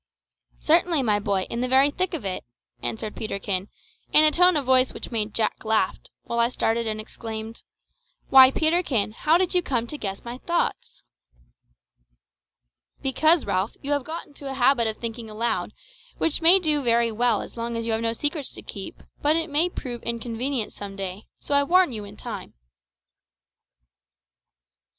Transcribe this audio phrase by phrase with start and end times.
[0.57, 2.43] "Certainly, my boy, in the very thick of it,"
[2.81, 3.67] answered Peterkin,
[4.11, 7.61] in a tone of voice which made Jack laugh, while I started and exclaimed
[8.31, 11.03] "Why, Peterkin, how did you come to guess my thoughts?"
[13.03, 15.71] "Because, Ralph, you have got into a habit of thinking aloud,
[16.17, 19.35] which may do very well as long as you have no secrets to keep but
[19.35, 22.55] it may prove inconvenient some day, so I warn you in time."